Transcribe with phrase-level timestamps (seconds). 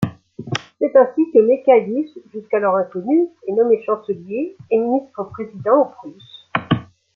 [0.79, 6.49] C'est ainsi que Michaelis, jusqu'alors inconnu, est nommé chancelier et ministre-président en Prusse.